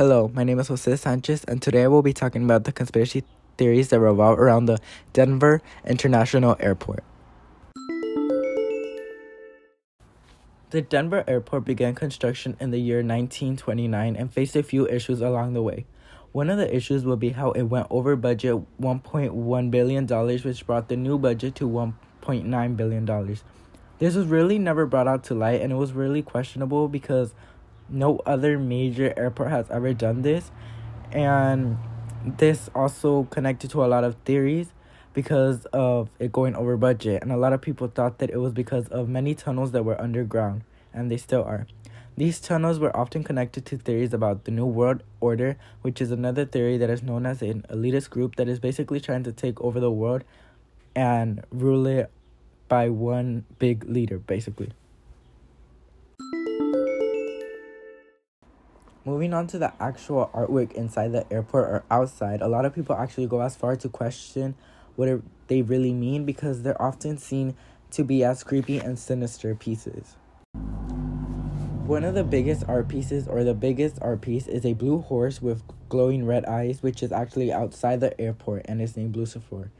Hello, 0.00 0.30
my 0.32 0.44
name 0.44 0.58
is 0.58 0.68
Jose 0.68 0.96
Sanchez, 0.96 1.44
and 1.44 1.60
today 1.60 1.84
I 1.84 1.88
will 1.88 2.00
be 2.00 2.14
talking 2.14 2.42
about 2.42 2.64
the 2.64 2.72
conspiracy 2.72 3.22
theories 3.58 3.90
that 3.90 4.00
revolve 4.00 4.38
around 4.38 4.64
the 4.64 4.78
Denver 5.12 5.60
International 5.84 6.56
Airport. 6.58 7.04
The 10.70 10.80
Denver 10.80 11.22
airport 11.28 11.66
began 11.66 11.94
construction 11.94 12.56
in 12.58 12.70
the 12.70 12.78
year 12.78 13.00
1929 13.00 14.16
and 14.16 14.32
faced 14.32 14.56
a 14.56 14.62
few 14.62 14.88
issues 14.88 15.20
along 15.20 15.52
the 15.52 15.60
way. 15.60 15.84
One 16.32 16.48
of 16.48 16.56
the 16.56 16.74
issues 16.74 17.04
would 17.04 17.20
be 17.20 17.32
how 17.32 17.50
it 17.50 17.64
went 17.64 17.88
over 17.90 18.16
budget 18.16 18.56
$1.1 18.80 19.70
billion, 19.70 20.06
which 20.06 20.66
brought 20.66 20.88
the 20.88 20.96
new 20.96 21.18
budget 21.18 21.54
to 21.56 21.68
$1.9 21.68 22.76
billion. 22.78 23.36
This 23.98 24.14
was 24.14 24.26
really 24.28 24.58
never 24.58 24.86
brought 24.86 25.08
out 25.08 25.24
to 25.24 25.34
light, 25.34 25.60
and 25.60 25.70
it 25.70 25.76
was 25.76 25.92
really 25.92 26.22
questionable 26.22 26.88
because 26.88 27.34
no 27.90 28.20
other 28.26 28.58
major 28.58 29.12
airport 29.16 29.50
has 29.50 29.70
ever 29.70 29.92
done 29.92 30.22
this. 30.22 30.50
And 31.12 31.78
this 32.24 32.70
also 32.74 33.24
connected 33.24 33.70
to 33.70 33.84
a 33.84 33.86
lot 33.86 34.04
of 34.04 34.16
theories 34.24 34.72
because 35.12 35.66
of 35.66 36.08
it 36.18 36.32
going 36.32 36.54
over 36.54 36.76
budget. 36.76 37.22
And 37.22 37.32
a 37.32 37.36
lot 37.36 37.52
of 37.52 37.60
people 37.60 37.88
thought 37.88 38.18
that 38.18 38.30
it 38.30 38.38
was 38.38 38.52
because 38.52 38.88
of 38.88 39.08
many 39.08 39.34
tunnels 39.34 39.72
that 39.72 39.84
were 39.84 40.00
underground, 40.00 40.62
and 40.92 41.10
they 41.10 41.16
still 41.16 41.42
are. 41.42 41.66
These 42.16 42.40
tunnels 42.40 42.78
were 42.78 42.94
often 42.94 43.24
connected 43.24 43.64
to 43.66 43.78
theories 43.78 44.12
about 44.12 44.44
the 44.44 44.50
New 44.50 44.66
World 44.66 45.02
Order, 45.20 45.56
which 45.82 46.00
is 46.00 46.10
another 46.10 46.44
theory 46.44 46.76
that 46.76 46.90
is 46.90 47.02
known 47.02 47.24
as 47.24 47.40
an 47.40 47.64
elitist 47.70 48.10
group 48.10 48.36
that 48.36 48.48
is 48.48 48.58
basically 48.58 49.00
trying 49.00 49.24
to 49.24 49.32
take 49.32 49.60
over 49.60 49.80
the 49.80 49.90
world 49.90 50.24
and 50.94 51.42
rule 51.50 51.86
it 51.86 52.10
by 52.68 52.88
one 52.88 53.44
big 53.58 53.84
leader, 53.84 54.18
basically. 54.18 54.70
Moving 59.10 59.34
on 59.34 59.48
to 59.48 59.58
the 59.58 59.72
actual 59.82 60.30
artwork 60.32 60.70
inside 60.74 61.10
the 61.10 61.26
airport 61.32 61.64
or 61.64 61.84
outside, 61.90 62.42
a 62.42 62.46
lot 62.46 62.64
of 62.64 62.72
people 62.72 62.94
actually 62.94 63.26
go 63.26 63.40
as 63.40 63.56
far 63.56 63.74
to 63.74 63.88
question 63.88 64.54
what 64.94 65.20
they 65.48 65.62
really 65.62 65.92
mean 65.92 66.24
because 66.24 66.62
they're 66.62 66.80
often 66.80 67.18
seen 67.18 67.56
to 67.90 68.04
be 68.04 68.22
as 68.22 68.44
creepy 68.44 68.78
and 68.78 68.96
sinister 68.96 69.56
pieces. 69.56 70.14
One 71.86 72.04
of 72.04 72.14
the 72.14 72.22
biggest 72.22 72.62
art 72.68 72.86
pieces, 72.86 73.26
or 73.26 73.42
the 73.42 73.52
biggest 73.52 73.98
art 74.00 74.20
piece, 74.20 74.46
is 74.46 74.64
a 74.64 74.74
blue 74.74 75.00
horse 75.00 75.42
with 75.42 75.64
glowing 75.88 76.24
red 76.24 76.44
eyes, 76.44 76.80
which 76.80 77.02
is 77.02 77.10
actually 77.10 77.52
outside 77.52 77.98
the 77.98 78.18
airport 78.20 78.66
and 78.66 78.80
is 78.80 78.96
named 78.96 79.16
Blucifer. 79.16 79.70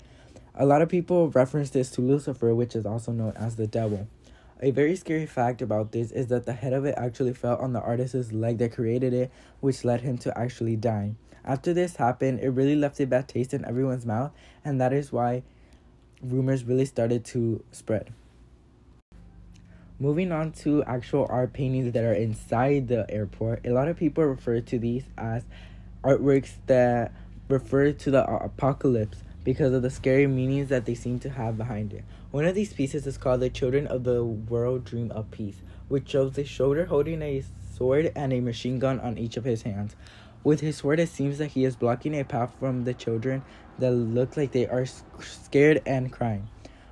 A 0.56 0.66
lot 0.66 0.82
of 0.82 0.88
people 0.88 1.30
reference 1.30 1.70
this 1.70 1.92
to 1.92 2.00
Lucifer, 2.00 2.52
which 2.52 2.74
is 2.74 2.84
also 2.84 3.12
known 3.12 3.34
as 3.36 3.54
the 3.54 3.68
devil. 3.68 4.08
A 4.62 4.72
very 4.72 4.94
scary 4.94 5.24
fact 5.24 5.62
about 5.62 5.92
this 5.92 6.10
is 6.10 6.26
that 6.26 6.44
the 6.44 6.52
head 6.52 6.74
of 6.74 6.84
it 6.84 6.94
actually 6.98 7.32
fell 7.32 7.56
on 7.56 7.72
the 7.72 7.80
artist's 7.80 8.30
leg 8.30 8.58
that 8.58 8.72
created 8.72 9.14
it, 9.14 9.30
which 9.60 9.86
led 9.86 10.02
him 10.02 10.18
to 10.18 10.38
actually 10.38 10.76
dying. 10.76 11.16
After 11.46 11.72
this 11.72 11.96
happened, 11.96 12.40
it 12.40 12.50
really 12.50 12.76
left 12.76 13.00
a 13.00 13.06
bad 13.06 13.26
taste 13.26 13.54
in 13.54 13.64
everyone's 13.64 14.04
mouth, 14.04 14.32
and 14.62 14.78
that 14.78 14.92
is 14.92 15.10
why 15.10 15.44
rumors 16.22 16.64
really 16.64 16.84
started 16.84 17.24
to 17.26 17.64
spread. 17.72 18.12
Moving 19.98 20.30
on 20.30 20.52
to 20.52 20.84
actual 20.84 21.26
art 21.30 21.54
paintings 21.54 21.92
that 21.94 22.04
are 22.04 22.12
inside 22.12 22.88
the 22.88 23.06
airport, 23.08 23.66
a 23.66 23.70
lot 23.70 23.88
of 23.88 23.96
people 23.96 24.24
refer 24.24 24.60
to 24.60 24.78
these 24.78 25.04
as 25.16 25.44
artworks 26.04 26.52
that 26.66 27.12
refer 27.48 27.92
to 27.92 28.10
the 28.10 28.30
apocalypse 28.30 29.22
because 29.44 29.72
of 29.72 29.82
the 29.82 29.90
scary 29.90 30.26
meanings 30.26 30.68
that 30.68 30.84
they 30.84 30.94
seem 30.94 31.18
to 31.20 31.30
have 31.30 31.56
behind 31.56 31.92
it. 31.92 32.04
One 32.30 32.44
of 32.44 32.54
these 32.54 32.72
pieces 32.72 33.06
is 33.06 33.18
called 33.18 33.40
The 33.40 33.50
Children 33.50 33.86
of 33.86 34.04
the 34.04 34.22
World 34.24 34.84
Dream 34.84 35.10
of 35.12 35.30
Peace, 35.30 35.56
which 35.88 36.10
shows 36.10 36.36
a 36.38 36.44
shoulder 36.44 36.84
holding 36.84 37.22
a 37.22 37.42
sword 37.74 38.12
and 38.14 38.32
a 38.32 38.40
machine 38.40 38.78
gun 38.78 39.00
on 39.00 39.18
each 39.18 39.36
of 39.36 39.44
his 39.44 39.62
hands. 39.62 39.96
With 40.44 40.60
his 40.60 40.78
sword, 40.78 41.00
it 41.00 41.08
seems 41.08 41.38
that 41.38 41.48
he 41.48 41.64
is 41.64 41.76
blocking 41.76 42.18
a 42.18 42.24
path 42.24 42.54
from 42.58 42.84
the 42.84 42.94
children 42.94 43.42
that 43.78 43.90
look 43.90 44.36
like 44.36 44.52
they 44.52 44.66
are 44.66 44.86
scared 45.20 45.82
and 45.86 46.12
crying. 46.12 46.48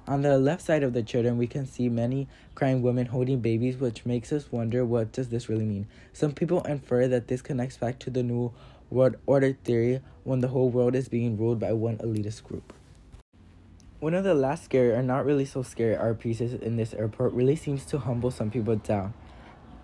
On 0.07 0.23
the 0.23 0.39
left 0.39 0.63
side 0.63 0.83
of 0.83 0.95
the 0.95 1.03
children, 1.03 1.37
we 1.37 1.47
can 1.47 1.67
see 1.67 1.91
many 1.91 2.29
crying 2.55 2.81
women 2.81 3.07
holding 3.07 3.41
babies, 3.41 3.77
which 3.77 4.07
makes 4.07 4.33
us 4.33 4.51
wonder 4.51 4.83
what 4.83 5.13
does 5.13 5.29
this 5.29 5.51
really 5.51 5.67
mean. 5.67 5.87
Some 6.15 6.33
people 6.33 6.63
infer 6.63 7.07
that 7.09 7.29
this 7.29 7.43
connects 7.43 7.77
back 7.77 7.99
to 8.01 8.11
the 8.11 8.23
new 8.23 8.53
world 8.91 9.17
order 9.27 9.53
theory 9.65 10.01
when 10.25 10.41
the 10.41 10.49
whole 10.49 10.71
world 10.71 10.95
is 10.95 11.09
being 11.09 11.37
ruled 11.37 11.61
by 11.61 11.73
one 11.73 11.99
elitist 11.99 12.45
group. 12.45 12.73
One 14.01 14.15
of 14.15 14.25
the 14.25 14.35
last 14.35 14.65
scary 14.65 14.93
or 14.93 15.03
not 15.03 15.27
really 15.27 15.45
so 15.45 15.63
scary 15.63 15.97
art 15.97 16.21
pieces 16.21 16.55
in 16.55 16.77
this 16.77 16.95
airport 16.95 17.33
really 17.33 17.57
seems 17.57 17.85
to 17.87 17.99
humble 17.99 18.31
some 18.31 18.51
people 18.51 18.77
down. 18.77 19.13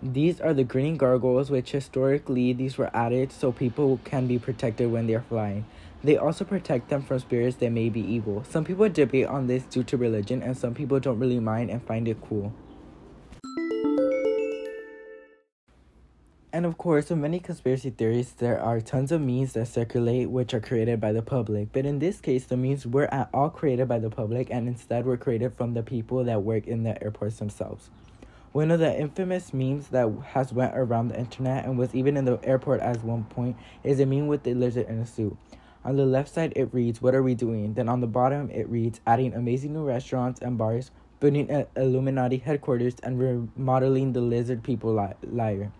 These 0.01 0.39
are 0.39 0.53
the 0.53 0.63
grinning 0.63 0.97
gargoyles, 0.97 1.49
which 1.49 1.71
historically 1.71 2.53
these 2.53 2.77
were 2.77 2.95
added 2.95 3.31
so 3.31 3.51
people 3.51 3.99
can 4.03 4.27
be 4.27 4.37
protected 4.37 4.91
when 4.91 5.07
they 5.07 5.15
are 5.15 5.21
flying. 5.27 5.65
They 6.03 6.15
also 6.15 6.45
protect 6.45 6.89
them 6.89 7.01
from 7.01 7.19
spirits 7.19 7.57
that 7.57 7.71
may 7.71 7.89
be 7.89 8.01
evil. 8.01 8.43
Some 8.47 8.63
people 8.63 8.87
debate 8.87 9.25
on 9.25 9.47
this 9.47 9.63
due 9.63 9.83
to 9.83 9.97
religion, 9.97 10.43
and 10.43 10.55
some 10.55 10.75
people 10.75 10.99
don't 10.99 11.17
really 11.17 11.39
mind 11.39 11.71
and 11.71 11.81
find 11.83 12.07
it 12.07 12.21
cool. 12.21 12.53
And 16.55 16.65
of 16.65 16.77
course, 16.77 17.09
with 17.09 17.19
many 17.19 17.41
conspiracy 17.41 17.89
theories, 17.89 18.31
there 18.31 18.57
are 18.61 18.79
tons 18.79 19.11
of 19.11 19.19
memes 19.19 19.51
that 19.55 19.67
circulate 19.67 20.29
which 20.29 20.53
are 20.53 20.61
created 20.61 21.01
by 21.01 21.11
the 21.11 21.21
public. 21.21 21.73
But 21.73 21.85
in 21.85 21.99
this 21.99 22.21
case, 22.21 22.45
the 22.45 22.55
memes 22.55 22.87
were 22.87 23.13
at 23.13 23.27
all 23.33 23.49
created 23.49 23.89
by 23.89 23.99
the 23.99 24.09
public 24.09 24.47
and 24.49 24.65
instead 24.69 25.05
were 25.05 25.17
created 25.17 25.53
from 25.57 25.73
the 25.73 25.83
people 25.83 26.23
that 26.23 26.43
work 26.43 26.65
in 26.65 26.83
the 26.83 27.03
airports 27.03 27.39
themselves. 27.39 27.89
One 28.53 28.71
of 28.71 28.79
the 28.79 28.97
infamous 28.97 29.53
memes 29.53 29.89
that 29.89 30.09
has 30.27 30.53
went 30.53 30.77
around 30.77 31.09
the 31.09 31.19
internet 31.19 31.65
and 31.65 31.77
was 31.77 31.93
even 31.93 32.15
in 32.15 32.23
the 32.23 32.39
airport 32.41 32.79
at 32.79 33.03
one 33.03 33.25
point 33.25 33.57
is 33.83 33.99
a 33.99 34.05
meme 34.05 34.27
with 34.27 34.47
a 34.47 34.53
lizard 34.53 34.87
in 34.87 34.99
a 34.99 35.05
suit. 35.05 35.35
On 35.83 35.97
the 35.97 36.05
left 36.05 36.33
side, 36.33 36.53
it 36.55 36.73
reads, 36.73 37.01
What 37.01 37.15
are 37.15 37.21
we 37.21 37.35
doing? 37.35 37.73
Then 37.73 37.89
on 37.89 37.99
the 37.99 38.07
bottom, 38.07 38.49
it 38.49 38.69
reads, 38.69 39.01
Adding 39.05 39.33
amazing 39.33 39.73
new 39.73 39.83
restaurants 39.83 40.39
and 40.41 40.57
bars, 40.57 40.91
building 41.19 41.51
an 41.51 41.65
Illuminati 41.75 42.37
headquarters, 42.37 42.95
and 43.03 43.19
remodeling 43.19 44.13
the 44.13 44.21
lizard 44.21 44.63
people 44.63 44.95
li- 44.95 45.29
liar. 45.29 45.73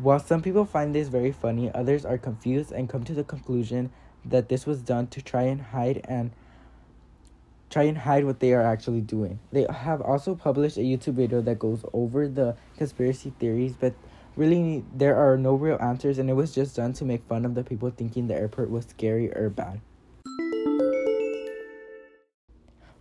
While 0.00 0.20
some 0.20 0.42
people 0.42 0.64
find 0.64 0.94
this 0.94 1.08
very 1.08 1.32
funny, 1.32 1.70
others 1.74 2.04
are 2.04 2.18
confused 2.18 2.72
and 2.72 2.88
come 2.88 3.04
to 3.04 3.14
the 3.14 3.24
conclusion 3.24 3.90
that 4.24 4.48
this 4.48 4.66
was 4.66 4.80
done 4.80 5.08
to 5.08 5.20
try 5.20 5.42
and 5.42 5.60
hide 5.60 6.04
and 6.08 6.30
try 7.68 7.84
and 7.84 7.98
hide 7.98 8.24
what 8.24 8.40
they 8.40 8.52
are 8.52 8.62
actually 8.62 9.00
doing. 9.00 9.38
They 9.50 9.66
have 9.70 10.00
also 10.00 10.34
published 10.34 10.76
a 10.76 10.80
YouTube 10.80 11.14
video 11.14 11.40
that 11.42 11.58
goes 11.58 11.84
over 11.92 12.28
the 12.28 12.56
conspiracy 12.76 13.32
theories, 13.38 13.74
but 13.78 13.94
really 14.36 14.84
there 14.94 15.16
are 15.16 15.36
no 15.36 15.54
real 15.54 15.78
answers 15.80 16.18
and 16.18 16.30
it 16.30 16.34
was 16.34 16.54
just 16.54 16.76
done 16.76 16.92
to 16.94 17.04
make 17.04 17.24
fun 17.24 17.44
of 17.44 17.54
the 17.54 17.64
people 17.64 17.90
thinking 17.90 18.28
the 18.28 18.34
airport 18.34 18.70
was 18.70 18.86
scary 18.86 19.30
or 19.34 19.50
bad. 19.50 19.80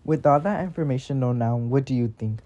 With 0.03 0.25
all 0.25 0.39
that 0.39 0.63
information 0.63 1.19
known 1.19 1.37
now, 1.37 1.55
what 1.55 1.85
do 1.85 1.93
you 1.93 2.13
think? 2.17 2.41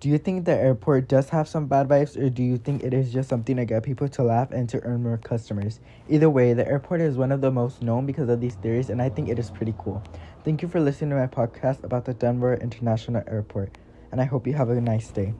Do 0.00 0.08
you 0.08 0.18
think 0.18 0.44
the 0.44 0.54
airport 0.54 1.08
does 1.08 1.30
have 1.30 1.48
some 1.48 1.66
bad 1.66 1.88
vibes, 1.88 2.16
or 2.16 2.30
do 2.30 2.40
you 2.40 2.56
think 2.56 2.84
it 2.84 2.94
is 2.94 3.12
just 3.12 3.28
something 3.28 3.56
to 3.56 3.64
get 3.64 3.82
people 3.82 4.08
to 4.10 4.22
laugh 4.22 4.52
and 4.52 4.68
to 4.68 4.80
earn 4.84 5.02
more 5.02 5.18
customers? 5.18 5.80
Either 6.08 6.30
way, 6.30 6.52
the 6.52 6.64
airport 6.68 7.00
is 7.00 7.16
one 7.16 7.32
of 7.32 7.40
the 7.40 7.50
most 7.50 7.82
known 7.82 8.06
because 8.06 8.28
of 8.28 8.40
these 8.40 8.54
theories, 8.54 8.90
and 8.90 9.02
I 9.02 9.08
think 9.08 9.28
it 9.28 9.40
is 9.40 9.50
pretty 9.50 9.74
cool. 9.76 10.04
Thank 10.44 10.62
you 10.62 10.68
for 10.68 10.78
listening 10.78 11.10
to 11.10 11.16
my 11.16 11.26
podcast 11.26 11.82
about 11.82 12.04
the 12.04 12.14
Denver 12.14 12.54
International 12.54 13.24
Airport, 13.26 13.76
and 14.12 14.20
I 14.20 14.24
hope 14.24 14.46
you 14.46 14.54
have 14.54 14.70
a 14.70 14.80
nice 14.80 15.10
day. 15.10 15.34